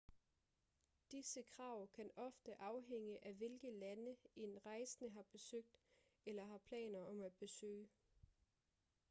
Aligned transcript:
disse 1.11 1.41
krav 1.43 1.87
kan 1.93 2.11
ofte 2.15 2.55
afhænge 2.61 3.19
af 3.25 3.33
hvilke 3.33 3.69
lande 3.69 4.15
en 4.35 4.65
rejsende 4.65 5.09
har 5.11 5.23
besøgt 5.31 5.79
eller 6.25 6.45
har 6.45 6.57
planer 6.67 6.99
om 6.99 7.21
at 7.21 7.33
besøge 7.33 7.89